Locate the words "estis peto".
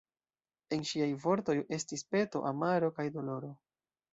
1.77-2.43